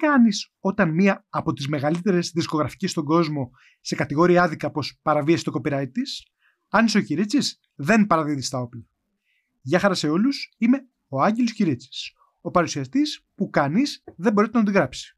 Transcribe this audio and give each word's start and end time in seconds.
κάνεις 0.00 0.52
όταν 0.60 0.90
μία 0.94 1.26
από 1.28 1.52
τις 1.52 1.68
μεγαλύτερες 1.68 2.30
δισκογραφικές 2.30 2.90
στον 2.90 3.04
κόσμο 3.04 3.50
σε 3.80 3.94
κατηγορία 3.94 4.42
άδικα 4.42 4.70
πως 4.70 4.98
παραβίασε 5.02 5.44
το 5.44 5.52
copyright 5.54 5.90
της. 5.92 6.26
Αν 6.68 6.84
είσαι 6.84 6.98
ο 6.98 7.00
Κυρίτσι, 7.00 7.58
δεν 7.74 8.06
παραδίδεις 8.06 8.48
τα 8.48 8.58
όπλα. 8.58 8.82
Γεια 9.60 9.78
χαρά 9.78 9.94
σε 9.94 10.08
όλους, 10.08 10.54
είμαι 10.58 10.88
ο 11.08 11.22
Άγγελος 11.22 11.52
Κυρίτσι, 11.52 12.12
ο 12.40 12.50
παρουσιαστής 12.50 13.26
που 13.34 13.50
κανείς 13.50 14.04
δεν 14.16 14.32
μπορεί 14.32 14.48
να 14.52 14.60
αντιγράψει. 14.60 15.16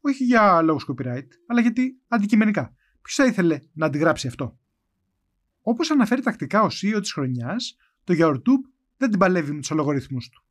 Όχι 0.00 0.24
για 0.24 0.62
λόγους 0.62 0.86
copyright, 0.88 1.26
αλλά 1.46 1.60
γιατί 1.60 2.00
αντικειμενικά. 2.08 2.74
Ποιος 3.02 3.14
θα 3.16 3.26
ήθελε 3.26 3.58
να 3.72 3.86
αντιγράψει 3.86 4.26
αυτό; 4.26 4.58
Όπως 5.62 5.90
αναφέρει 5.90 6.22
τακτικά 6.22 6.62
ο 6.62 6.66
CEO 6.66 6.98
της 7.00 7.12
χρονιάς, 7.12 7.76
το 8.04 8.14
YouTube 8.16 8.70
δεν 8.96 9.10
την 9.10 9.18
παλεύει 9.18 9.52
με 9.52 9.60
τους 9.60 9.70
αλγορίθμους 9.70 10.28
του. 10.28 10.44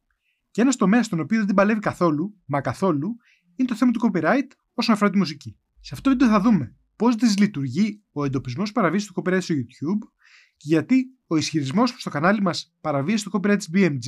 Και 0.52 0.62
ένας 0.62 0.76
τομέας 0.76 1.06
στον 1.06 1.20
οποίο 1.20 1.38
δεν 1.38 1.48
την 1.48 1.56
παλεύει 1.56 1.80
καθόλου, 1.80 2.36
μα 2.46 2.62
καθόλου, 2.62 3.16
είναι 3.60 3.68
το 3.68 3.76
θέμα 3.76 3.92
του 3.92 4.12
copyright 4.12 4.48
όσον 4.74 4.96
αφορά 4.96 5.10
τη 5.10 5.18
μουσική. 5.18 5.58
Σε 5.80 5.90
αυτό 5.94 6.10
το 6.10 6.10
βίντεο 6.10 6.28
θα 6.28 6.42
δούμε 6.42 6.76
πώς 6.96 7.16
δυσλειτουργεί 7.16 8.02
ο 8.12 8.26
εντοπισμός 8.26 8.72
παραβίασης 8.72 9.08
του 9.08 9.22
copyright 9.22 9.42
στο 9.42 9.56
YouTube 9.56 10.08
και 10.58 10.66
γιατί 10.68 11.06
ο 11.28 11.36
ισχυρισμός 11.38 11.90
στο 11.90 12.10
κανάλι 12.10 12.42
μας 12.42 12.76
παραβίασης 12.82 13.24
του 13.24 13.32
copyright 13.34 13.58
της 13.58 13.70
BMG 13.74 14.08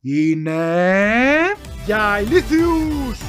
είναι. 0.00 1.40
για 1.86 2.20
ηλίθιους! 2.20 3.20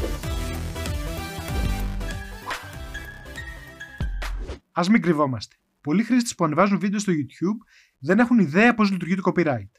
Α 4.72 4.84
μην 4.92 5.02
κρυβόμαστε. 5.02 5.56
Πολλοί 5.82 6.04
χρήστες 6.04 6.36
που 6.36 6.46
ανεβάζουν 6.46 6.80
βίντεο 6.80 7.00
στο 7.00 7.14
YouTube 7.14 7.58
δεν 8.00 8.20
έχουν 8.20 8.40
ιδέα 8.40 8.74
πώς 8.74 8.92
λειτουργεί 8.92 9.16
το 9.16 9.32
copyright. 9.34 9.72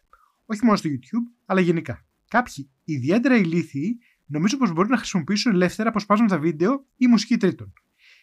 Όχι 0.46 0.64
μόνο 0.64 0.76
στο 0.76 0.88
YouTube, 0.88 1.42
αλλά 1.46 1.60
γενικά. 1.60 2.06
Κάποιοι 2.28 2.70
ιδιαίτερα 2.84 3.36
ηλίθιοι 3.36 3.98
νομίζω 4.28 4.56
πως 4.56 4.72
μπορούν 4.72 4.90
να 4.90 4.96
χρησιμοποιήσουν 4.96 5.52
ελεύθερα 5.52 5.88
αποσπάσματα 5.88 6.34
τα 6.34 6.40
βίντεο 6.40 6.86
ή 6.96 7.06
μουσική 7.06 7.36
τρίτων. 7.36 7.72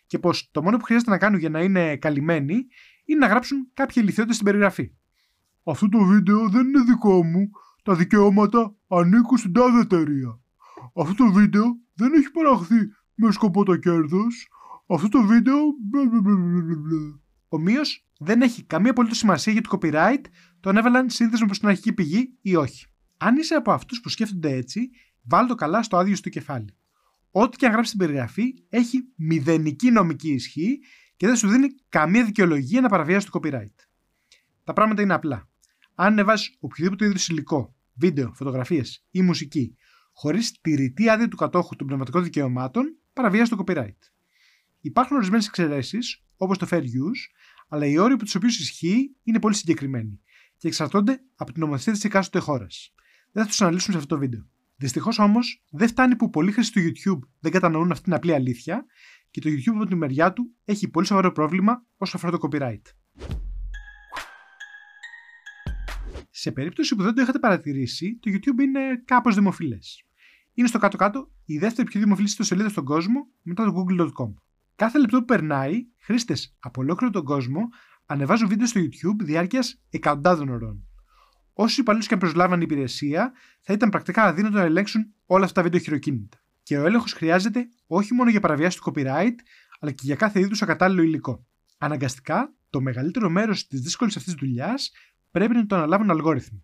Και 0.08 0.20
πως 0.20 0.50
το 0.52 0.62
μόνο 0.62 0.78
που 0.78 0.84
χρειάζεται 0.84 1.12
να 1.12 1.18
κάνουν 1.18 1.40
για 1.40 1.50
να 1.50 1.62
είναι 1.62 1.98
καλυμμένοι 1.98 2.68
είναι 3.06 3.20
να 3.20 3.28
γράψουν 3.28 3.68
κάποια 3.74 4.02
ηλικιότητα 4.02 4.34
στην 4.34 4.46
περιγραφή. 4.46 4.92
Αυτό 5.64 5.90
το 5.90 6.00
βίντεο 6.00 6.50
δεν 6.50 6.68
είναι 6.68 6.84
δικό 6.84 7.24
μου. 7.24 7.50
Τα 7.84 7.96
δικαιώματα 7.96 8.76
ανήκουν 8.88 9.38
στην 9.38 9.54
τάδε 9.54 9.80
εταιρεία. 9.80 10.40
Αυτό 10.96 11.14
το 11.14 11.32
βίντεο 11.32 11.64
δεν 11.94 12.14
έχει 12.14 12.32
παραχθεί 12.32 12.76
με 13.16 13.32
σκοπό 13.32 13.64
το 13.64 13.76
κέρδος. 13.76 14.48
Αυτό 14.88 15.10
το 15.10 15.22
βίντεο. 15.22 15.58
Ομοίω, 17.48 17.82
δεν 18.20 18.42
έχει 18.42 18.64
καμία 18.64 18.92
απολύτως 18.92 19.18
σημασία 19.18 19.54
για 19.54 19.62
το 19.62 19.78
copyright 19.78 20.22
το 20.60 20.70
αν 20.70 20.78
έβαλαν 20.78 21.10
σύνδεσμο 21.10 21.46
προς 21.46 21.60
την 21.60 21.68
αρχική 21.68 21.94
πηγή 21.94 22.38
ή 22.42 22.56
όχι. 22.56 22.86
Αν 23.18 23.36
είσαι 23.36 23.56
από 23.56 23.72
αυτούς 23.72 24.02
που 24.02 24.10
σκέφτονται 24.10 24.52
έτσι, 24.52 24.90
βάλ 25.28 25.48
το 25.48 25.56
καλά 25.56 25.84
στο 25.84 25.98
άδειο 25.98 26.16
στο 26.16 26.30
κεφάλι. 26.30 26.76
Ό,τι 27.32 27.58
και 27.58 27.66
αν 27.66 27.72
γράψει 27.72 27.92
στην 27.92 28.06
περιγραφή 28.06 28.44
έχει 28.70 29.04
μηδενική 29.16 29.92
νομική 29.92 30.34
ισχύ 30.34 30.80
και 31.18 31.28
δεν 31.28 31.36
σου 31.36 31.48
δίνει 31.48 31.68
καμία 31.90 32.26
δικαιολογία 32.26 32.82
να 32.82 32.90
παραβιάσει 32.90 33.32
το 33.32 33.40
copyright. 33.42 33.76
Τα 34.64 34.74
πράγματα 34.74 35.02
είναι 35.02 35.14
απλά. 35.14 35.50
Αν 35.96 36.08
ανεβάσεις 36.08 36.58
οποιοδήποτε 36.60 37.06
είδους 37.06 37.28
υλικό, 37.28 37.76
βίντεο, 37.94 38.34
φωτογραφίες 38.34 39.06
ή 39.12 39.22
μουσική, 39.22 39.78
χωρίς 40.14 40.62
τη 40.62 40.76
ρητή 40.76 41.10
άδεια 41.10 41.28
του 41.28 41.38
κατόχου 41.38 41.76
των 41.76 41.88
πνευματικών 41.88 42.24
δικαιωμάτων, 42.24 42.98
παραβιάζει 43.14 43.50
το 43.50 43.64
copyright. 43.66 43.98
Υπάρχουν 44.82 45.18
ορισμένες 45.18 45.48
εξαιρέσεις, 45.48 46.24
όπως 46.38 46.58
το 46.58 46.68
fair 46.70 46.82
use, 46.82 47.22
αλλά 47.68 47.86
οι 47.86 47.98
όροι 47.98 48.14
από 48.14 48.24
τους 48.24 48.36
οποίους 48.36 48.60
ισχύει 48.60 49.16
είναι 49.24 49.40
πολύ 49.40 49.56
συγκεκριμένοι 49.56 50.20
και 50.58 50.68
εξαρτώνται 50.68 51.22
από 51.36 51.52
την 51.52 51.62
νομοθεσία 51.62 51.94
της 51.94 52.04
εκάστοτε 52.04 52.40
χώρας. 52.40 52.94
Δεν 53.32 53.44
θα 53.44 53.50
τους 53.50 53.62
αναλύσουμε 53.62 53.92
σε 53.92 53.98
αυτό 53.98 54.16
το 54.16 54.22
βίντεο. 54.22 54.50
Δυστυχώς 54.78 55.20
όμως, 55.20 55.64
δεν 55.70 55.88
φτάνει 55.88 56.16
που 56.16 56.30
πολλοί 56.30 56.52
χρήστες 56.52 56.84
του 56.84 56.90
YouTube 56.90 57.28
δεν 57.40 57.52
κατανοούν 57.52 57.92
αυτή 57.92 58.04
την 58.04 58.14
απλή 58.14 58.34
αλήθεια 58.34 58.86
και 59.32 59.42
το 59.42 59.50
YouTube 59.50 59.76
από 59.76 59.86
τη 59.86 59.96
μεριά 59.96 60.34
του 60.34 60.56
έχει 60.66 60.88
πολύ 60.88 61.06
σοβαρό 61.06 61.32
πρόβλημα 61.32 61.86
όσον 61.98 62.22
αφορά 62.24 62.38
το 62.38 62.48
copyright. 62.48 62.82
Σε 66.30 66.52
περίπτωση 66.52 66.96
που 66.96 67.04
δεν 67.04 67.14
το 67.14 67.22
είχατε 67.22 67.40
παρατηρήσει, 67.40 68.20
το 68.22 68.32
YouTube 68.34 68.62
είναι 68.62 69.02
κάπως 69.06 69.36
δημοφιλές. 69.36 70.04
Είναι 70.54 70.68
στο 70.68 70.78
κάτω-κάτω 70.78 71.32
η 71.46 71.58
δεύτερη 71.58 71.88
πιο 71.88 72.00
δημοφιλή 72.00 72.28
ιστοσελίδα 72.28 72.70
στον 72.70 72.84
κόσμο 72.84 73.28
μετά 73.42 73.66
το 73.66 73.72
google.com. 73.76 74.34
Κάθε 74.76 75.00
λεπτό 75.00 75.20
που 75.20 75.26
περνάει, 75.26 75.86
χρήστες 75.98 76.56
από 76.60 76.82
ολόκληρο 76.82 77.14
τον 77.14 77.24
κόσμο 77.24 77.70
ανεβάζουν 78.06 78.48
βίντεο 78.48 78.68
στο 78.68 78.80
YouTube 78.80 79.24
διάρκειας 79.24 79.82
εκατοντάδων 79.90 80.50
ωρών. 80.50 80.88
Όσου 81.58 81.82
υπαλλήλους 81.82 82.08
και 82.08 82.14
αν 82.14 82.20
προσλάβαν 82.20 82.60
η 82.60 82.64
υπηρεσία, 82.70 83.34
θα 83.62 83.74
ήταν 83.74 83.90
πρακτικά 83.90 84.24
αδύνατο 84.24 84.58
να 84.58 84.64
ελέγξουν 84.64 85.14
όλα 85.26 85.44
αυτά 85.44 85.56
τα 85.56 85.62
βίντεο 85.62 85.80
χειροκίνητα. 85.80 86.38
Και 86.64 86.78
ο 86.78 86.86
έλεγχος 86.86 87.14
χρειάζεται 87.14 87.68
όχι 87.88 88.14
μόνο 88.14 88.30
για 88.30 88.40
παραβιάση 88.40 88.78
του 88.82 88.92
copyright, 88.92 89.36
αλλά 89.80 89.92
και 89.92 90.02
για 90.04 90.16
κάθε 90.16 90.40
είδους 90.40 90.62
ακατάλληλο 90.62 91.02
υλικό. 91.02 91.46
Αναγκαστικά, 91.78 92.54
το 92.70 92.82
μεγαλύτερο 92.82 93.30
μέρος 93.30 93.68
της 93.68 93.82
δύσκολης 93.82 94.18
αυτής 94.18 94.34
δουλειάς 94.34 94.92
πρέπει 95.32 95.54
να 95.54 95.66
το 95.66 95.76
αναλάβουν 95.76 96.10
αλγόριθμοι. 96.10 96.64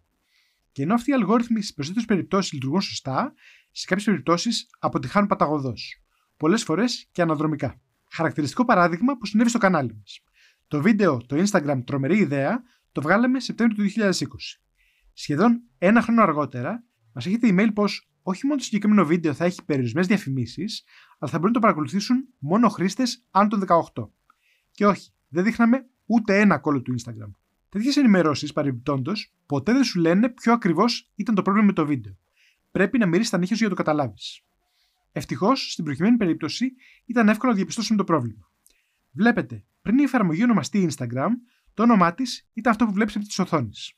Και 0.71 0.83
ενώ 0.83 0.93
αυτοί 0.93 1.11
οι 1.11 1.13
αλγόριθμοι 1.13 1.61
στις 1.61 1.73
περισσότερες 1.73 2.07
περιπτώσεις 2.07 2.51
λειτουργούν 2.51 2.81
σωστά, 2.81 3.33
σε 3.71 3.85
κάποιες 3.87 4.05
περιπτώσεις 4.05 4.67
αποτυχάνουν 4.79 5.27
παταγωδός. 5.27 6.01
Πολλές 6.37 6.63
φορές 6.63 7.07
και 7.11 7.21
αναδρομικά. 7.21 7.81
Χαρακτηριστικό 8.11 8.65
παράδειγμα 8.65 9.17
που 9.17 9.25
συνέβη 9.25 9.49
στο 9.49 9.57
κανάλι 9.57 9.95
μας. 9.95 10.23
Το 10.67 10.81
βίντεο, 10.81 11.17
το 11.17 11.43
Instagram 11.45 11.81
τρομερή 11.85 12.17
ιδέα, 12.17 12.61
το 12.91 13.01
βγάλαμε 13.01 13.39
Σεπτέμβριο 13.39 13.83
του 13.83 13.83
2020. 13.83 14.61
Σχεδόν 15.13 15.61
ένα 15.77 16.01
χρόνο 16.01 16.21
αργότερα, 16.21 16.83
μας 17.13 17.25
έχετε 17.25 17.47
email 17.51 17.69
πως 17.73 18.09
όχι 18.23 18.45
μόνο 18.45 18.57
το 18.57 18.63
συγκεκριμένο 18.63 19.05
βίντεο 19.05 19.33
θα 19.33 19.45
έχει 19.45 19.65
περιορισμένες 19.65 20.07
διαφημίσεις, 20.07 20.83
αλλά 21.19 21.31
θα 21.31 21.37
μπορούν 21.37 21.53
να 21.53 21.59
το 21.59 21.59
παρακολουθήσουν 21.59 22.27
μόνο 22.39 22.69
χρήστες 22.69 23.25
άνω 23.31 23.47
των 23.47 23.59
18. 23.93 24.09
Και 24.71 24.85
όχι, 24.85 25.11
δεν 25.27 25.43
δείχναμε 25.43 25.85
ούτε 26.05 26.39
ένα 26.39 26.57
κόλλο 26.57 26.81
του 26.81 26.95
Instagram. 26.99 27.31
Τέτοιες 27.69 27.97
ενημερώσεις, 27.97 28.53
παρεμπιπτόντως, 28.53 29.33
ποτέ 29.45 29.73
δεν 29.73 29.83
σου 29.83 29.99
λένε 29.99 30.29
ποιο 30.29 30.53
ακριβώς 30.53 31.11
ήταν 31.15 31.35
το 31.35 31.41
πρόβλημα 31.41 31.67
με 31.67 31.73
το 31.73 31.85
βίντεο. 31.85 32.17
Πρέπει 32.71 32.97
να 32.97 33.05
μυρίσει 33.05 33.31
τα 33.31 33.37
νύχια 33.37 33.55
σου 33.55 33.61
για 33.61 33.69
το 33.69 33.75
καταλάβεις. 33.75 34.41
Ευτυχώς, 35.11 35.71
στην 35.71 35.83
προκειμένη 35.83 36.17
περίπτωση, 36.17 36.73
ήταν 37.05 37.29
εύκολο 37.29 37.51
να 37.51 37.57
διαπιστώσουμε 37.57 37.97
το 37.97 38.03
πρόβλημα. 38.03 38.49
Βλέπετε, 39.11 39.65
πριν 39.81 39.97
η 39.97 40.03
εφαρμογή 40.03 40.43
ονομαστεί 40.43 40.89
Instagram, 40.91 41.29
το 41.73 41.83
όνομά 41.83 42.13
της 42.13 42.49
ήταν 42.53 42.71
αυτό 42.71 42.85
που 42.85 42.93
βλέπεις 42.93 43.15
από 43.15 43.25
της 43.25 43.39
οθόνης. 43.39 43.93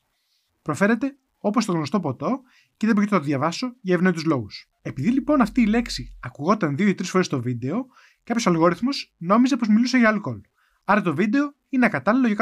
Προφέρεται 0.64 1.16
όπως 1.38 1.64
το 1.64 1.72
γνωστό 1.72 2.00
ποτό 2.00 2.42
και 2.76 2.86
δεν 2.86 2.94
πρόκειται 2.94 3.14
να 3.14 3.20
το 3.20 3.26
διαβάσω 3.26 3.74
για 3.80 3.94
ευνόητους 3.94 4.24
λόγους. 4.24 4.68
Επειδή 4.82 5.10
λοιπόν 5.10 5.40
αυτή 5.40 5.60
η 5.60 5.66
λέξη 5.66 6.16
ακουγόταν 6.20 6.76
δύο 6.76 6.88
ή 6.88 6.94
τρεις 6.94 7.10
φορές 7.10 7.26
στο 7.26 7.40
βίντεο, 7.40 7.86
κάποιος 8.22 8.46
αλγόριθμος 8.46 9.14
νόμιζε 9.16 9.56
πως 9.56 9.68
μιλούσε 9.68 9.98
για 9.98 10.08
αλκοόλ. 10.08 10.40
Άρα 10.84 11.02
το 11.02 11.14
βίντεο 11.14 11.54
είναι 11.68 11.86
ακατάλληλο 11.86 12.26
για 12.26 12.36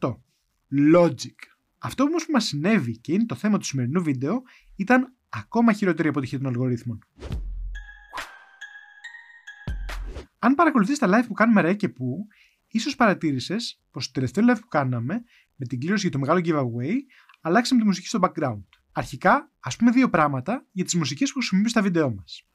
118. 0.00 0.16
Logic. 0.94 1.34
Αυτό 1.78 2.02
όμως 2.02 2.26
που 2.26 2.32
μας 2.32 2.44
συνέβη 2.44 2.98
και 2.98 3.12
είναι 3.12 3.26
το 3.26 3.34
θέμα 3.34 3.58
του 3.58 3.64
σημερινού 3.64 4.02
βίντεο 4.02 4.42
ήταν 4.76 5.14
ακόμα 5.28 5.72
χειρότερη 5.72 6.08
αποτυχία 6.08 6.38
των 6.38 6.46
αλγορίθμων. 6.46 6.98
Αν 10.38 10.54
παρακολουθείς 10.54 10.98
τα 10.98 11.08
live 11.08 11.26
που 11.26 11.34
κάνουμε 11.34 11.60
ρε 11.60 11.74
και 11.74 11.88
που, 11.88 12.26
ίσως 12.76 12.96
παρατήρησες 12.96 13.80
πως 13.90 14.06
το 14.06 14.12
τελευταίο 14.12 14.44
live 14.48 14.60
που 14.60 14.68
κάναμε 14.68 15.22
με 15.54 15.66
την 15.66 15.80
κλήρωση 15.80 16.08
για 16.08 16.10
το 16.10 16.18
μεγάλο 16.18 16.40
giveaway 16.44 16.94
αλλάξαμε 17.40 17.80
τη 17.80 17.86
μουσική 17.86 18.06
στο 18.06 18.18
background. 18.22 18.64
Αρχικά, 18.92 19.52
ας 19.60 19.76
πούμε 19.76 19.90
δύο 19.90 20.10
πράγματα 20.10 20.66
για 20.72 20.84
τις 20.84 20.94
μουσικές 20.94 21.28
που 21.28 21.34
χρησιμοποιούμε 21.34 21.70
στα 21.70 21.82
βίντεο 21.82 22.14
μας. 22.14 22.48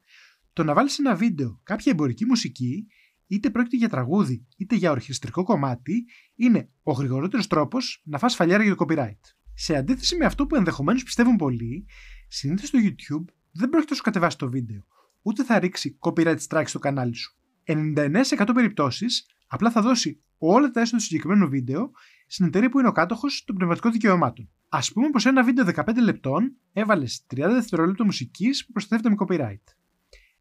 Το 0.54 0.64
να 0.64 0.74
βάλεις 0.74 1.00
ένα 1.00 1.16
βίντεο 1.16 1.60
κάποια 1.64 1.92
εμπορική 1.92 2.26
μουσική, 2.26 2.88
είτε 3.28 3.50
πρόκειται 3.50 3.78
για 3.78 3.90
τραγούδι 3.90 4.46
είτε 4.58 4.76
για 4.76 4.92
ορχιστρικό 4.92 5.44
κομμάτι, 5.44 6.06
είναι 6.36 6.70
ο 6.84 6.92
γρηγορότερος 6.92 7.48
τρόπος 7.48 8.02
να 8.06 8.18
φας 8.18 8.36
φαλιάρα 8.36 8.64
για 8.64 8.76
το 8.76 8.86
copyright. 8.88 9.20
Σε 9.54 9.76
αντίθεση 9.76 10.16
με 10.16 10.26
αυτό 10.26 10.48
που 10.48 10.56
ενδεχομένως 10.56 11.04
πιστεύουν 11.04 11.36
πολλοί, 11.36 11.86
συνήθως 12.28 12.68
στο 12.68 12.80
YouTube 12.82 13.34
δεν 13.52 13.70
πρόκειται 13.70 13.92
να 13.92 13.96
σου 13.96 14.04
κατεβάσει 14.04 14.38
το 14.38 14.50
βίντεο, 14.50 14.86
ούτε 15.22 15.44
θα 15.44 15.60
ρίξει 15.60 15.98
copyright 16.00 16.38
strike 16.48 16.68
στο 16.68 16.80
κανάλι 16.80 17.16
σου. 17.16 17.38
99% 17.66 18.50
περιπτώσεις 18.54 19.26
απλά 19.50 19.72
θα 19.72 19.82
δώσει 19.82 20.24
όλα 20.38 20.72
τα 20.72 20.80
έσοδα 20.80 20.98
του 20.98 21.04
συγκεκριμένου 21.04 21.50
βίντεο 21.50 21.92
στην 22.28 22.46
εταιρεία 22.46 22.70
που 22.70 22.80
είναι 22.80 22.88
ο 22.88 22.92
κάτοχος 22.92 23.44
των 23.46 23.56
πνευματικών 23.56 23.92
δικαιωμάτων. 23.92 24.50
Α 24.70 24.80
πούμε 24.94 25.10
πως 25.10 25.26
ένα 25.26 25.44
βίντεο 25.44 25.66
15 25.76 25.96
λεπτών 26.02 26.56
έβαλε 26.74 27.06
30 27.06 27.10
δευτερόλεπτα 27.30 28.06
μουσικής 28.06 28.66
που 28.66 28.72
προστατεύεται 28.72 29.16
με 29.16 29.16
copyright. 29.20 29.74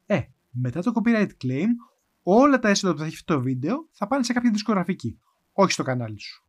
Ε, 0.07 0.21
μετά 0.51 0.83
το 0.83 0.93
copyright 0.95 1.31
claim, 1.45 1.69
όλα 2.23 2.59
τα 2.59 2.69
έσοδα 2.69 2.93
που 2.93 2.99
θα 2.99 3.05
έχει 3.05 3.15
αυτό 3.15 3.35
το 3.35 3.41
βίντεο 3.41 3.89
θα 3.93 4.07
πάνε 4.07 4.23
σε 4.23 4.33
κάποια 4.33 4.51
δισκογραφική, 4.51 5.19
όχι 5.53 5.73
στο 5.73 5.83
κανάλι 5.83 6.21
σου. 6.21 6.47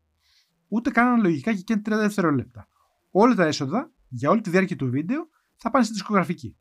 Ούτε 0.67 0.89
καν 0.89 1.07
αναλογικά 1.07 1.53
και 1.53 1.73
30 1.73 1.79
δευτερόλεπτα. 1.83 2.67
Όλα 3.11 3.35
τα 3.35 3.45
έσοδα 3.45 3.91
για 4.07 4.29
όλη 4.29 4.41
τη 4.41 4.49
διάρκεια 4.49 4.75
του 4.75 4.89
βίντεο 4.89 5.29
θα 5.55 5.69
πάνε 5.69 5.83
στη 5.85 5.93
δισκογραφική. 5.93 6.57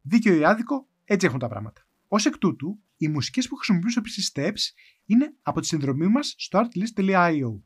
Δίκαιο 0.00 0.34
ή 0.34 0.44
άδικο, 0.44 0.88
έτσι 1.04 1.26
έχουν 1.26 1.38
τα 1.38 1.48
πράγματα. 1.48 1.86
Ω 2.14 2.16
εκ 2.24 2.38
τούτου, 2.38 2.78
οι 2.96 3.08
μουσικές 3.08 3.48
που 3.48 3.56
χρησιμοποιούν 3.56 3.90
στο 3.90 4.02
PC 4.04 4.32
Steps 4.32 4.60
είναι 5.04 5.34
από 5.42 5.60
τη 5.60 5.66
συνδρομή 5.66 6.06
μας 6.06 6.34
στο 6.38 6.60
artlist.io. 6.64 7.60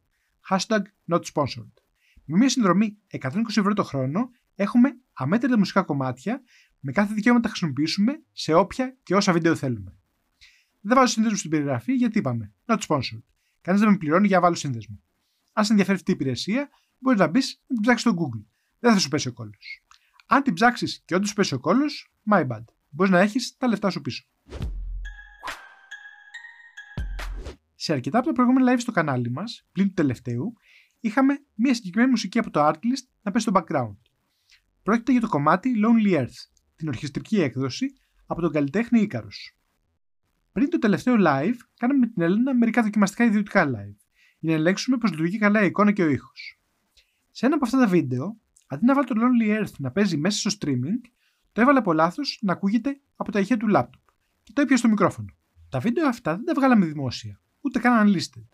Hashtag 0.50 0.82
not 1.12 1.20
sponsored. 1.32 1.72
Με 2.24 2.36
μια 2.36 2.48
συνδρομή 2.48 2.98
120 3.20 3.30
ευρώ 3.46 3.72
το 3.72 3.82
χρόνο 3.82 4.30
έχουμε 4.54 4.96
αμέτρητα 5.12 5.58
μουσικά 5.58 5.82
κομμάτια 5.82 6.42
με 6.80 6.92
κάθε 6.92 7.14
δικαίωμα 7.14 7.38
να 7.38 7.42
τα 7.42 7.48
χρησιμοποιήσουμε 7.48 8.22
σε 8.32 8.52
όποια 8.54 8.96
και 9.02 9.14
όσα 9.14 9.32
βίντεο 9.32 9.54
θέλουμε. 9.54 9.96
Δεν 10.80 10.96
βάζω 10.96 11.12
σύνδεσμο 11.12 11.38
στην 11.38 11.50
περιγραφή 11.50 11.94
γιατί 11.94 12.18
είπαμε 12.18 12.52
not 12.66 12.78
sponsored. 12.86 13.22
Κανείς 13.60 13.80
δεν 13.80 13.90
με 13.90 13.96
πληρώνει 13.96 14.26
για 14.26 14.36
να 14.36 14.42
βάλω 14.42 14.54
σύνδεσμο. 14.54 15.00
Αν 15.52 15.64
σε 15.64 15.70
ενδιαφέρει 15.70 15.96
αυτή 15.96 16.10
η 16.10 16.14
υπηρεσία, 16.14 16.68
μπορείς 16.98 17.20
να 17.20 17.26
μπεις 17.26 17.62
να 17.66 17.74
την 17.74 17.82
ψάξεις 17.82 18.10
στο 18.10 18.20
Google. 18.20 18.44
Δεν 18.78 18.92
θα 18.92 18.98
σου 18.98 19.08
πέσει 19.08 19.28
ο 19.28 19.32
κόλλος. 19.32 19.84
Αν 20.26 20.42
την 20.42 20.54
ψάξεις 20.54 21.02
και 21.04 21.14
όντως 21.14 21.28
σου 21.28 21.34
πέσει 21.34 21.54
ο 21.54 21.60
κόλλος, 21.60 22.12
my 22.30 22.46
bad. 22.46 22.64
Μπορείς 22.88 23.12
να 23.12 23.20
έχεις 23.20 23.56
τα 23.56 23.68
λεφτά 23.68 23.90
σου 23.90 24.00
πίσω. 24.00 24.28
Σε 27.88 27.94
αρκετά 27.94 28.18
από 28.18 28.26
τα 28.26 28.32
προηγούμενα 28.32 28.72
live 28.72 28.80
στο 28.80 28.92
κανάλι 28.92 29.30
μας, 29.30 29.66
πλην 29.72 29.86
του 29.86 29.94
τελευταίου, 29.94 30.52
είχαμε 31.00 31.38
μια 31.54 31.74
συγκεκριμένη 31.74 32.10
μουσική 32.10 32.38
από 32.38 32.50
το 32.50 32.68
Artlist 32.68 33.06
να 33.22 33.30
πέσει 33.30 33.48
στο 33.48 33.60
background. 33.60 33.96
Πρόκειται 34.82 35.12
για 35.12 35.20
το 35.20 35.28
κομμάτι 35.28 35.72
Lonely 35.84 36.18
Earth, 36.18 36.48
την 36.76 36.88
ορχιστρική 36.88 37.40
έκδοση 37.40 37.86
από 38.26 38.40
τον 38.40 38.52
καλλιτέχνη 38.52 39.00
Ίκαρος. 39.00 39.58
Πριν 40.52 40.70
το 40.70 40.78
τελευταίο 40.78 41.14
live, 41.18 41.54
κάναμε 41.76 41.98
με 41.98 42.06
την 42.06 42.22
Έλληνα 42.22 42.54
μερικά 42.54 42.82
δοκιμαστικά 42.82 43.24
ιδιωτικά 43.24 43.66
live, 43.66 43.96
για 44.38 44.52
να 44.52 44.58
ελέγξουμε 44.58 44.96
πώ 44.96 45.06
λειτουργεί 45.06 45.38
καλά 45.38 45.62
η 45.62 45.66
εικόνα 45.66 45.92
και 45.92 46.02
ο 46.02 46.08
ήχος. 46.08 46.60
Σε 47.30 47.46
ένα 47.46 47.54
από 47.54 47.64
αυτά 47.64 47.78
τα 47.78 47.86
βίντεο, 47.86 48.40
αντί 48.66 48.84
να 48.84 48.94
βάλω 48.94 49.06
το 49.06 49.14
Lonely 49.16 49.60
Earth 49.62 49.74
να 49.78 49.90
παίζει 49.90 50.16
μέσα 50.16 50.50
στο 50.50 50.58
streaming, 50.60 51.08
το 51.52 51.60
έβαλα 51.60 51.78
από 51.78 51.92
λάθος 51.92 52.38
να 52.42 52.52
ακούγεται 52.52 53.00
από 53.16 53.32
τα 53.32 53.40
ηχεία 53.40 53.56
του 53.56 53.66
laptop 53.74 54.12
και 54.42 54.52
το 54.52 54.60
έπιασε 54.60 54.82
στο 54.82 54.88
μικρόφωνο. 54.88 55.34
Τα 55.68 55.78
βίντεο 55.78 56.08
αυτά 56.08 56.34
δεν 56.36 56.44
τα 56.44 56.54
βγάλαμε 56.54 56.86
δημόσια, 56.86 57.40
ούτε 57.60 57.78
καν 57.78 58.08
unlisted. 58.08 58.48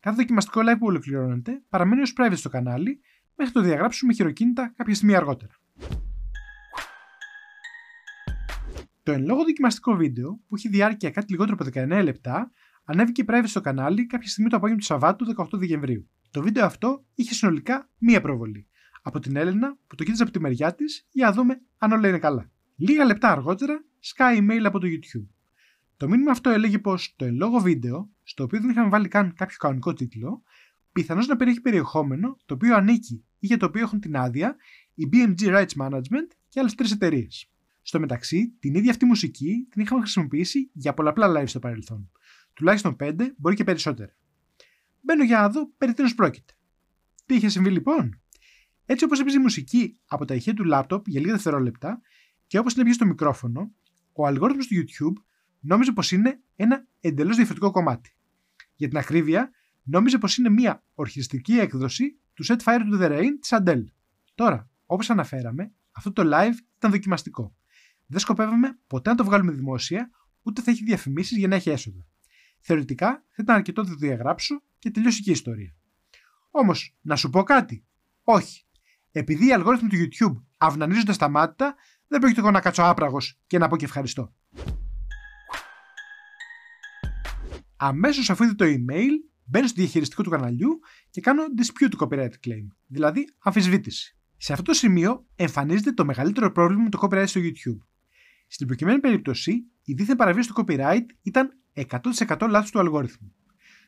Κάθε 0.00 0.16
δοκιμαστικό 0.16 0.60
live 0.60 0.78
που 0.78 0.86
ολοκληρώνεται 0.86 1.62
παραμένει 1.68 2.02
ως 2.02 2.14
private 2.16 2.36
στο 2.36 2.48
κανάλι 2.48 3.00
μέχρι 3.36 3.52
το 3.52 3.60
διαγράψουμε 3.60 4.12
χειροκίνητα 4.12 4.72
κάποια 4.76 4.94
στιγμή 4.94 5.14
αργότερα. 5.14 5.52
Το 9.02 9.12
εν 9.12 9.24
λόγω 9.24 9.44
δοκιμαστικό 9.44 9.94
βίντεο, 9.94 10.40
που 10.48 10.54
έχει 10.54 10.68
διάρκεια 10.68 11.10
κάτι 11.10 11.32
λιγότερο 11.32 11.56
από 11.60 11.70
19 11.74 12.02
λεπτά, 12.02 12.50
ανέβηκε 12.84 13.24
private 13.26 13.44
στο 13.44 13.60
κανάλι 13.60 14.06
κάποια 14.06 14.28
στιγμή 14.28 14.50
το 14.50 14.56
απόγευμα 14.56 14.80
του 14.80 14.86
Σαββάτου 14.86 15.34
18 15.36 15.46
Δεκεμβρίου. 15.52 16.08
Το 16.30 16.42
βίντεο 16.42 16.64
αυτό 16.64 17.04
είχε 17.14 17.34
συνολικά 17.34 17.90
μία 17.98 18.20
προβολή. 18.20 18.66
Από 19.02 19.18
την 19.18 19.36
Έλενα 19.36 19.76
που 19.86 19.94
το 19.94 20.04
κοίταζε 20.04 20.22
από 20.22 20.32
τη 20.32 20.40
μεριά 20.40 20.74
της 20.74 21.06
για 21.10 21.26
να 21.26 21.32
δούμε 21.32 21.60
αν 21.78 21.92
όλα 21.92 22.08
είναι 22.08 22.18
καλά. 22.18 22.50
Λίγα 22.76 23.04
λεπτά 23.04 23.30
αργότερα, 23.30 23.84
σκάει 23.98 24.38
email 24.40 24.62
από 24.64 24.78
το 24.78 24.86
YouTube. 24.86 25.26
Το 26.02 26.08
μήνυμα 26.08 26.30
αυτό 26.30 26.50
έλεγε 26.50 26.78
πως 26.78 27.14
το 27.16 27.24
εν 27.24 27.34
λόγω 27.34 27.58
βίντεο, 27.58 28.10
στο 28.22 28.44
οποίο 28.44 28.60
δεν 28.60 28.70
είχαμε 28.70 28.88
βάλει 28.88 29.08
καν 29.08 29.34
κάποιο 29.34 29.56
κανονικό 29.58 29.92
τίτλο, 29.92 30.42
πιθανώς 30.92 31.26
να 31.26 31.36
περιέχει 31.36 31.60
περιεχόμενο 31.60 32.36
το 32.46 32.54
οποίο 32.54 32.76
ανήκει 32.76 33.24
ή 33.38 33.46
για 33.46 33.56
το 33.56 33.66
οποίο 33.66 33.80
έχουν 33.80 34.00
την 34.00 34.16
άδεια 34.16 34.56
η 34.94 35.08
BMG 35.12 35.40
Rights 35.40 35.76
Management 35.78 36.28
και 36.48 36.60
άλλες 36.60 36.74
τρεις 36.74 36.92
εταιρείες. 36.92 37.50
Στο 37.82 38.00
μεταξύ, 38.00 38.54
την 38.58 38.74
ίδια 38.74 38.90
αυτή 38.90 39.04
μουσική 39.04 39.66
την 39.70 39.82
είχαμε 39.82 40.00
χρησιμοποιήσει 40.00 40.70
για 40.72 40.94
πολλαπλά 40.94 41.40
live 41.40 41.48
στο 41.48 41.58
παρελθόν. 41.58 42.10
Τουλάχιστον 42.52 42.96
5, 43.00 43.14
μπορεί 43.36 43.54
και 43.54 43.64
περισσότερα. 43.64 44.16
Μπαίνω 45.00 45.24
για 45.24 45.40
να 45.40 45.48
δω 45.48 45.70
περί 45.78 45.92
τίνος 45.92 46.14
πρόκειται. 46.14 46.52
Τι 47.26 47.34
είχε 47.34 47.48
συμβεί 47.48 47.70
λοιπόν; 47.70 48.20
Έτσι 48.86 49.04
όπως 49.04 49.20
έπαιζε 49.20 49.36
η 49.36 49.40
μουσική 49.40 49.98
από 50.06 50.24
τα 50.24 50.34
ηχεία 50.34 50.54
του 50.54 50.64
laptop 50.72 51.06
για 51.06 51.20
λίγα 51.20 51.32
δευτερόλεπτα 51.32 52.00
και 52.46 52.58
όπως 52.58 52.74
την 52.74 52.92
στο 52.92 53.06
μικρόφωνο, 53.06 53.72
ο 54.12 54.26
αλγόριθμος 54.26 54.66
του 54.66 54.74
YouTube 54.74 55.22
νόμιζε 55.62 55.92
πως 55.92 56.12
είναι 56.12 56.40
ένα 56.56 56.86
εντελώς 57.00 57.36
διαφορετικό 57.36 57.70
κομμάτι. 57.70 58.14
Για 58.74 58.88
την 58.88 58.98
ακρίβεια, 58.98 59.50
νόμιζε 59.82 60.18
πως 60.18 60.36
είναι 60.36 60.48
μια 60.48 60.84
ορχιστική 60.94 61.58
έκδοση 61.58 62.18
του 62.34 62.44
Set 62.46 62.58
Fire 62.64 62.80
to 62.92 63.00
the 63.02 63.10
Rain 63.10 63.30
της 63.40 63.50
Adele. 63.52 63.84
Τώρα, 64.34 64.70
όπως 64.86 65.10
αναφέραμε, 65.10 65.72
αυτό 65.92 66.12
το 66.12 66.22
live 66.24 66.56
ήταν 66.76 66.90
δοκιμαστικό. 66.90 67.54
Δεν 68.06 68.20
σκοπεύαμε 68.20 68.78
ποτέ 68.86 69.10
να 69.10 69.16
το 69.16 69.24
βγάλουμε 69.24 69.52
δημόσια, 69.52 70.10
ούτε 70.42 70.62
θα 70.62 70.70
έχει 70.70 70.84
διαφημίσεις 70.84 71.38
για 71.38 71.48
να 71.48 71.54
έχει 71.54 71.70
έσοδα. 71.70 72.06
Θεωρητικά 72.60 73.10
θα 73.10 73.42
ήταν 73.42 73.56
αρκετό 73.56 73.82
να 73.82 73.88
το 73.88 73.94
διαγράψω 73.94 74.62
και 74.78 74.90
τελειώσει 74.90 75.22
και 75.22 75.30
η 75.30 75.32
ιστορία. 75.32 75.74
Όμως, 76.50 76.96
να 77.00 77.16
σου 77.16 77.30
πω 77.30 77.42
κάτι. 77.42 77.84
Όχι. 78.22 78.64
Επειδή 79.12 79.46
οι 79.46 79.52
αλγόριθμοι 79.52 79.88
του 79.88 79.96
YouTube 79.96 80.42
αυνανίζονται 80.58 81.12
στα 81.12 81.28
μάτια, 81.28 81.74
δεν 82.08 82.20
πρόκειται 82.20 82.40
εγώ 82.40 82.50
να 82.50 82.60
κάτσω 82.60 82.82
άπραγος 82.82 83.38
και 83.46 83.58
να 83.58 83.68
πω 83.68 83.76
και 83.76 83.84
ευχαριστώ. 83.84 84.34
Αμέσως 87.84 88.30
αφού 88.30 88.44
είδε 88.44 88.54
το 88.54 88.64
email, 88.64 89.10
μπαίνω 89.44 89.66
στο 89.66 89.80
διαχειριστικό 89.80 90.22
του 90.22 90.30
καναλιού 90.30 90.80
και 91.10 91.20
κάνω 91.20 91.42
dispute 91.58 91.96
copyright 91.98 92.32
claim, 92.46 92.66
δηλαδή 92.86 93.24
αμφισβήτηση. 93.38 94.16
Σε 94.36 94.52
αυτό 94.52 94.64
το 94.64 94.72
σημείο 94.72 95.26
εμφανίζεται 95.36 95.92
το 95.92 96.04
μεγαλύτερο 96.04 96.52
πρόβλημα 96.52 96.82
με 96.82 96.88
το 96.88 96.98
copyright 97.02 97.24
στο 97.26 97.40
YouTube. 97.40 97.86
Στην 98.46 98.66
προκειμένη 98.66 99.00
περίπτωση, 99.00 99.64
η 99.84 99.92
δίθεν 99.92 100.16
παραβίαση 100.16 100.52
του 100.52 100.64
copyright 100.66 101.06
ήταν 101.22 101.50
100% 101.74 102.46
λάθος 102.48 102.70
του 102.70 102.78
αλγόριθμου. 102.78 103.34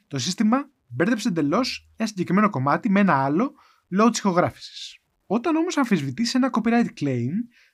Το 0.08 0.19
σύστημα 0.19 0.70
μπέρδεψε 0.88 1.29
εντελώς 1.29 1.91
ένα 1.96 2.08
συγκεκριμένο 2.08 2.50
κομμάτι 2.50 2.91
με 2.91 3.00
ένα 3.00 3.25
άλλο 3.25 3.55
λόγω 3.88 4.11
της 4.11 4.19
ηχογράφησης. 4.19 4.99
Όταν 5.26 5.56
όμως 5.56 5.76
αμφισβητήσει 5.76 6.37
ένα 6.37 6.50
copyright 6.52 6.88
claim, 7.00 7.32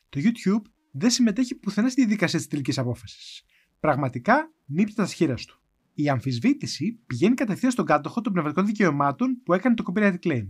το 0.09 0.21
YouTube 0.23 0.71
δεν 0.91 1.11
συμμετέχει 1.11 1.55
πουθενά 1.55 1.89
στη 1.89 2.01
διαδικασία 2.01 2.39
της 2.39 2.49
τελικής 2.49 2.79
απόφασης. 2.79 3.45
Πραγματικά 3.81 4.53
νύπτει 4.67 4.95
τα 4.95 5.07
σχήρα 5.07 5.35
του. 5.35 5.60
Η 6.03 6.09
αμφισβήτηση 6.09 7.01
πηγαίνει 7.07 7.35
κατευθείαν 7.35 7.73
στον 7.73 7.85
κάτοχο 7.85 8.21
των 8.21 8.33
πνευματικών 8.33 8.67
δικαιωμάτων 8.67 9.43
που 9.45 9.53
έκανε 9.55 9.75
το 9.75 9.85
copyright 9.87 10.19
claim. 10.23 10.49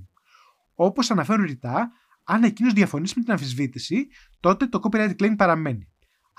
Όπως 0.75 1.11
αναφέρουν 1.11 1.45
ρητά, 1.45 1.93
αν 2.25 2.43
εκείνος 2.43 2.73
διαφωνήσει 2.73 3.15
με 3.17 3.23
την 3.23 3.33
αμφισβήτηση, 3.33 4.09
τότε 4.41 4.67
το 4.67 4.81
copyright 4.83 5.17
claim 5.17 5.35
παραμένει 5.37 5.89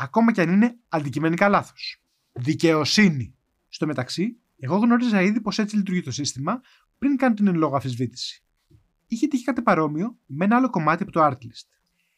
ακόμα 0.02 0.32
και 0.32 0.42
αν 0.42 0.50
είναι 0.50 0.78
αντικειμενικά 0.90 1.50
λάθος. 1.50 2.04
Δικαιοσύνη. 2.32 3.36
Στο 3.70 3.86
μεταξύ, 3.86 4.38
εγώ 4.60 4.78
γνώριζα 4.78 5.22
ήδη 5.22 5.42
πως 5.42 5.60
έτσι 5.60 5.76
λειτουργεί 5.76 6.02
το 6.02 6.12
σύστημα 6.12 6.62
πριν 6.98 7.16
κάνω 7.16 7.34
την 7.34 7.48
εν 7.48 7.56
λόγω 7.56 7.76
αφισβήτηση. 7.76 8.44
Είχε 9.08 9.28
τύχει 9.28 9.44
κάτι 9.44 9.62
παρόμοιο 9.62 10.18
με 10.26 10.46
ένα 10.46 10.56
άλλο 10.56 10.70
κομμάτι 10.70 11.04
από 11.04 11.12
το 11.12 11.26
Artlist. 11.26 11.68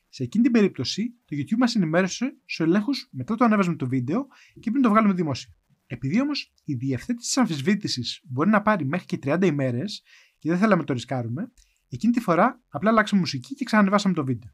Σε 0.09 0.23
εκείνη 0.23 0.43
την 0.43 0.53
περίπτωση, 0.53 1.13
το 1.25 1.35
YouTube 1.39 1.57
μας 1.57 1.75
ενημέρωσε 1.75 2.35
στους 2.45 2.59
ελέγχους 2.59 3.07
μετά 3.11 3.35
το 3.35 3.45
ανέβασμα 3.45 3.75
του 3.75 3.87
βίντεο 3.87 4.27
και 4.59 4.71
πριν 4.71 4.83
το 4.83 4.89
βγάλουμε 4.89 5.13
δημόσια. 5.13 5.53
Επειδή 5.93 6.21
όμως 6.21 6.51
η 6.63 6.73
διευθέτηση 6.73 7.27
της 7.27 7.37
αμφισβήτησης 7.37 8.21
μπορεί 8.23 8.49
να 8.49 8.61
πάρει 8.61 8.85
μέχρι 8.85 9.05
και 9.05 9.19
30 9.23 9.45
ημέρες 9.45 10.03
και 10.39 10.49
δεν 10.49 10.57
θέλαμε 10.57 10.81
να 10.81 10.83
το 10.83 10.93
ρισκάρουμε, 10.93 11.51
εκείνη 11.89 12.13
τη 12.13 12.19
φορά 12.19 12.61
απλά 12.69 12.89
αλλάξαμε 12.89 13.21
μουσική 13.21 13.55
και 13.55 13.65
ξανανεβάσαμε 13.65 14.13
το 14.13 14.25
βίντεο. 14.25 14.51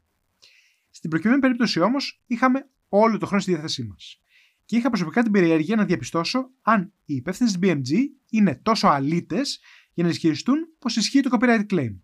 Στην 0.90 1.10
προκειμένη 1.10 1.40
περίπτωση 1.40 1.80
όμως 1.80 2.22
είχαμε 2.26 2.68
όλο 2.88 3.18
το 3.18 3.26
χρόνο 3.26 3.42
στη 3.42 3.52
διάθεσή 3.52 3.82
μας. 3.84 4.20
Και 4.64 4.76
είχα 4.76 4.88
προσωπικά 4.88 5.22
την 5.22 5.32
περιέργεια 5.32 5.76
να 5.76 5.84
διαπιστώσω 5.84 6.50
αν 6.62 6.92
οι 7.04 7.14
υπεύθυνοι 7.14 7.50
της 7.50 7.58
BMG 7.62 7.98
είναι 8.30 8.54
τόσο 8.54 8.88
αλήτες 8.88 9.60
για 9.94 10.04
να 10.04 10.10
ισχυριστούν 10.10 10.56
πως 10.78 10.96
ισχύει 10.96 11.20
το 11.20 11.38
copyright 11.38 11.66
claim. 11.70 11.98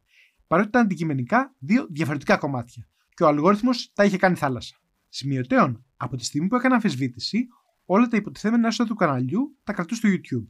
Παρότι 0.47 0.69
ήταν 0.69 0.83
αντικειμενικά 0.83 1.55
δύο 1.59 1.87
διαφορετικά 1.91 2.37
κομμάτια 2.37 2.89
και 3.15 3.23
ο 3.23 3.27
αλγόριθμος 3.27 3.93
τα 3.95 4.05
είχε 4.05 4.17
κάνει 4.17 4.37
θάλασσα. 4.37 4.77
Σημειωτέων, 5.09 5.85
από 5.97 6.17
τη 6.17 6.25
στιγμή 6.25 6.49
που 6.49 6.57
έκανα 6.57 6.75
αμφισβήτηση, 6.75 7.47
όλα 7.87 8.09
τα 8.09 8.17
υποτιθέμενα 8.17 8.67
έσοδα 8.67 8.89
του 8.89 8.95
καναλιού 8.95 9.57
τα 9.65 9.73
κρατούσε 9.73 10.01
στο 10.01 10.09
YouTube. 10.09 10.47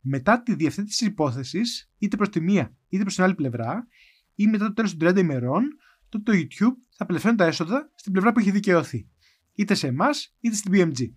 Μετά 0.00 0.42
τη 0.42 0.54
διευθέτηση 0.54 0.98
της 0.98 1.08
υπόθεσης, 1.08 1.90
είτε 1.98 2.16
προς 2.16 2.28
τη 2.28 2.40
μία 2.40 2.76
είτε 2.88 3.02
προς 3.02 3.14
την 3.14 3.24
άλλη 3.24 3.34
πλευρά, 3.34 3.86
ή 4.34 4.46
μετά 4.46 4.66
το 4.66 4.72
τέλος 4.72 4.96
των 4.96 5.08
30 5.08 5.18
ημερών, 5.18 5.62
τότε 6.08 6.32
το 6.32 6.38
YouTube 6.38 6.76
θα 6.90 7.04
απελευθερώνει 7.04 7.38
τα 7.38 7.46
έσοδα 7.46 7.90
στην 7.94 8.12
πλευρά 8.12 8.32
που 8.32 8.38
έχει 8.38 8.50
δικαιωθεί 8.50 9.06
είτε 9.54 9.74
σε 9.74 9.86
εμάς 9.86 10.34
είτε 10.40 10.54
στην 10.54 10.72
BMG. 10.74 11.12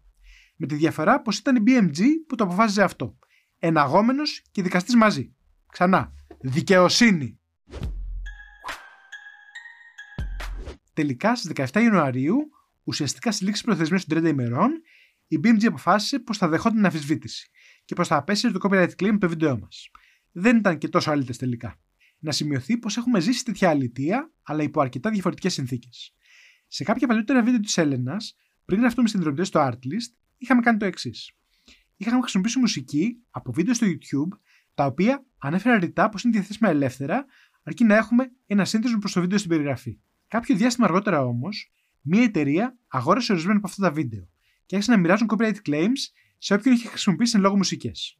Με 0.55 0.67
τη 0.67 0.75
διαφορά 0.75 1.21
πως 1.21 1.37
ήταν 1.37 1.55
η 1.55 1.63
BMG 1.67 2.01
που 2.27 2.35
το 2.35 2.43
αποφάσιζε 2.43 2.83
αυτό. 2.83 3.17
Εναγόμενος 3.59 4.43
και 4.51 4.61
δικαστής 4.61 4.95
μαζί. 4.95 5.33
Ξανά. 5.71 6.13
Δικαιοσύνη. 6.39 7.39
Τελικά 10.93 11.35
στις 11.35 11.69
17 11.71 11.81
Ιανουαρίου, 11.81 12.49
ουσιαστικά 12.83 13.31
στη 13.31 13.43
λήξη 13.43 13.63
προθεσμίας 13.63 14.05
των 14.05 14.17
30 14.17 14.27
ημερών, 14.27 14.81
η 15.27 15.39
BMG 15.43 15.65
αποφάσισε 15.65 16.19
πως 16.19 16.37
θα 16.37 16.47
δεχόταν 16.47 16.75
την 16.75 16.85
αφισβήτηση 16.85 17.49
και 17.85 17.95
πως 17.95 18.07
θα 18.07 18.15
απέσυρε 18.15 18.53
το 18.53 18.59
copyright 18.61 18.89
claim 18.99 19.17
το 19.19 19.29
βίντεο 19.29 19.59
μας. 19.59 19.89
Δεν 20.31 20.57
ήταν 20.57 20.77
και 20.77 20.87
τόσο 20.87 21.11
αλήτες 21.11 21.37
τελικά. 21.37 21.79
Να 22.19 22.31
σημειωθεί 22.31 22.77
πως 22.77 22.97
έχουμε 22.97 23.19
ζήσει 23.19 23.45
τέτοια 23.45 23.69
αλητία, 23.69 24.31
αλλά 24.43 24.63
υπό 24.63 24.81
αρκετά 24.81 25.09
διαφορετικές 25.09 25.53
συνθήκες. 25.53 26.13
Σε 26.67 26.83
κάποια 26.83 27.07
παλιότερα 27.07 27.43
βίντεο 27.43 27.59
της 27.59 27.77
Έλενας, 27.77 28.35
πριν 28.65 28.79
γραφτούμε 28.79 29.07
στην 29.07 29.21
συνδρομητέ 29.21 29.43
στο 29.43 29.69
Artlist, 29.71 30.13
είχαμε 30.37 30.61
κάνει 30.61 30.77
το 30.77 30.85
εξής. 30.85 31.31
Είχαμε 31.97 32.21
χρησιμοποιήσει 32.21 32.59
μουσική 32.59 33.17
από 33.29 33.51
βίντεο 33.51 33.73
στο 33.73 33.87
YouTube, 33.87 34.37
τα 34.73 34.85
οποία 34.85 35.25
ανέφεραν 35.37 35.79
ρητά 35.79 36.09
πως 36.09 36.23
είναι 36.23 36.33
διαθέσιμα 36.33 36.69
ελεύθερα, 36.69 37.25
αρκεί 37.63 37.83
να 37.83 37.95
έχουμε 37.95 38.31
ένα 38.45 38.65
σύνδεσμο 38.65 38.99
προς 38.99 39.11
το 39.11 39.21
βίντεο 39.21 39.37
στην 39.37 39.49
περιγραφή. 39.49 39.99
Κάποιο 40.27 40.55
διάστημα 40.55 40.87
αργότερα 40.87 41.25
όμως, 41.25 41.71
μια 42.01 42.23
εταιρεία 42.23 42.77
αγόρασε 42.87 43.31
ορισμένα 43.31 43.57
από 43.57 43.67
αυτά 43.67 43.81
τα 43.81 43.91
βίντεο 43.91 44.29
και 44.65 44.75
άρχισε 44.75 44.95
να 44.95 44.99
μοιράζουν 45.01 45.27
copyright 45.31 45.55
claims 45.69 45.99
σε 46.37 46.53
όποιον 46.53 46.75
είχε 46.75 46.87
χρησιμοποιήσει 46.87 47.35
εν 47.35 47.41
λόγω 47.41 47.55
μουσικές. 47.55 48.19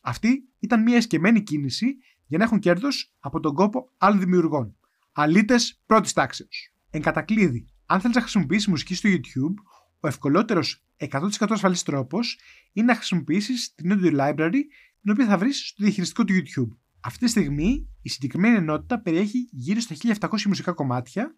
Αυτή 0.00 0.48
ήταν 0.58 0.82
μια 0.82 0.96
εσκεμμένη 0.96 1.42
κίνηση 1.42 1.96
για 2.26 2.38
να 2.38 2.44
έχουν 2.44 2.58
κέρδος 2.58 3.14
από 3.18 3.40
τον 3.40 3.54
κόπο 3.54 3.90
άλλων 3.98 4.18
δημιουργών. 4.20 4.76
Αλίτε 5.12 5.56
πρώτης 5.86 6.12
τάξεως. 6.12 6.72
Εν 6.90 7.02
κατακλείδη, 7.02 7.66
Αν 7.86 8.00
θέλεις 8.00 8.16
να 8.16 8.22
χρησιμοποιήσεις 8.22 8.66
μουσική 8.66 8.94
στο 8.94 9.08
YouTube, 9.12 9.54
ο 10.00 10.08
ευκολότερος 10.08 10.84
100% 10.96 11.30
ασφαλής 11.48 11.82
τρόπος 11.82 12.38
είναι 12.72 12.86
να 12.86 12.94
χρησιμοποιήσεις 12.94 13.74
την 13.74 13.92
audio 13.92 14.20
library 14.20 14.60
την 15.00 15.10
οποία 15.10 15.26
θα 15.26 15.38
βρεις 15.38 15.68
στο 15.68 15.84
διαχειριστικό 15.84 16.24
του 16.24 16.34
YouTube. 16.34 16.76
Αυτή 17.00 17.24
τη 17.24 17.30
στιγμή 17.30 17.88
η 18.02 18.08
συγκεκριμένη 18.08 18.56
ενότητα 18.56 19.00
περιέχει 19.00 19.48
γύρω 19.50 19.80
στα 19.80 19.94
1700 20.20 20.42
μουσικά 20.46 20.72
κομμάτια, 20.72 21.34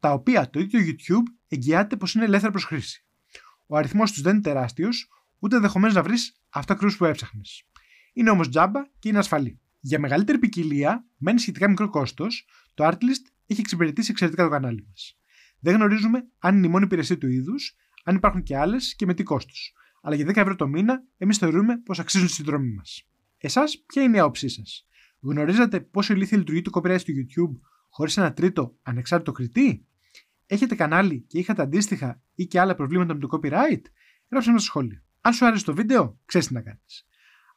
τα 0.00 0.12
οποία 0.12 0.50
το 0.50 0.60
ίδιο 0.60 0.80
YouTube 0.80 1.32
εγγυάται 1.48 1.96
πως 1.96 2.14
είναι 2.14 2.24
ελεύθερα 2.24 2.52
προς 2.52 2.64
χρήση. 2.64 3.06
Ο 3.70 3.76
αριθμός 3.76 4.12
τους 4.12 4.22
δεν 4.22 4.32
είναι 4.32 4.42
τεράστιος, 4.42 5.08
ούτε 5.38 5.56
ενδεχομένως 5.56 5.94
να 5.94 6.02
βρεις 6.02 6.40
αυτό 6.48 6.72
ακριβώς 6.72 6.96
που 6.96 7.04
έψαχνες. 7.04 7.64
Είναι 8.12 8.30
όμως 8.30 8.48
τζάμπα 8.48 8.86
και 8.98 9.08
είναι 9.08 9.18
ασφαλή. 9.18 9.60
Για 9.80 9.98
μεγαλύτερη 9.98 10.38
ποικιλία, 10.38 11.06
με 11.16 11.30
ένα 11.30 11.40
σχετικά 11.40 11.68
μικρό 11.68 11.88
κόστος, 11.88 12.46
το 12.74 12.86
Artlist 12.86 13.24
έχει 13.46 13.60
εξυπηρετήσει 13.60 14.10
εξαιρετικά 14.10 14.44
το 14.44 14.50
κανάλι 14.50 14.86
μας. 14.88 15.18
Δεν 15.58 15.74
γνωρίζουμε 15.74 16.26
αν 16.38 16.56
είναι 16.56 16.66
η 16.66 16.70
μόνη 16.70 16.84
υπηρεσία 16.84 17.18
του 17.18 17.28
είδους, 17.28 17.76
αν 18.04 18.16
υπάρχουν 18.16 18.42
και 18.42 18.56
άλλες 18.56 18.94
και 18.96 19.06
με 19.06 19.14
τι 19.14 19.22
κόστος. 19.22 19.72
Αλλά 20.02 20.14
για 20.14 20.26
10 20.26 20.36
ευρώ 20.36 20.56
το 20.56 20.66
μήνα, 20.68 21.02
εμείς 21.16 21.38
θεωρούμε 21.38 21.78
πως 21.78 21.98
αξίζουν 21.98 22.26
τη 22.26 22.32
συνδρομή 22.32 22.74
μας. 22.74 23.08
Εσάς, 23.38 23.84
ποια 23.86 24.02
είναι 24.02 24.16
η 24.16 24.20
άποψή 24.20 24.48
σας; 24.48 24.86
Γνωρίζετε 25.20 25.80
πόσο 25.80 26.12
ηλίθεια 26.12 26.38
λειτουργεί 26.38 26.62
το 26.62 26.70
copyright 26.74 26.98
στο 26.98 27.12
YouTube 27.16 27.60
χωρίς 27.88 28.16
ένα 28.16 28.32
τρίτο 28.32 28.76
ανεξάρτητο 28.82 29.32
κριτή. 29.32 29.86
Έχετε 30.50 30.74
κανάλι 30.74 31.20
και 31.20 31.38
είχατε 31.38 31.62
αντίστοιχα 31.62 32.22
ή 32.34 32.46
και 32.46 32.60
άλλα 32.60 32.74
προβλήματα 32.74 33.14
με 33.14 33.20
το 33.20 33.28
copyright; 33.30 33.82
Γράψτε 34.30 34.50
ένα 34.50 34.58
σχόλιο. 34.58 35.02
Αν 35.20 35.32
σου 35.32 35.46
άρεσε 35.46 35.64
το 35.64 35.74
βίντεο, 35.74 36.18
ξέρεις 36.24 36.46
τι 36.46 36.52
να 36.52 36.60
κάνεις. 36.60 37.06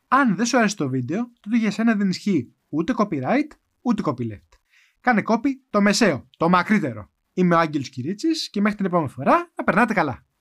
Αν 0.08 0.36
δεν 0.36 0.46
σου 0.46 0.58
άρεσε 0.58 0.76
το 0.76 0.90
βίντεο, 0.90 1.32
τότε 1.40 1.58
για 1.58 1.72
σένα 1.72 1.96
δεν 1.96 2.10
ισχύει 2.10 2.54
ούτε 2.70 2.94
copyright 2.98 3.48
ούτε 3.82 4.02
copyleft. 4.06 4.58
Κάνε 5.00 5.22
copy 5.26 5.50
το 5.70 5.82
μεσαίο, 5.82 6.30
το 6.38 6.50
μακρύτερο. 6.50 7.12
Είμαι 7.34 7.56
ο 7.56 7.60
Άγγελος 7.60 7.90
Κυρίτσης 7.90 8.50
και 8.50 8.62
μέχρι 8.62 8.78
την 8.78 8.86
επόμενη 8.86 9.10
φορά 9.10 9.52
να 9.56 9.64
περνάτε 9.64 9.94
καλά. 9.94 10.26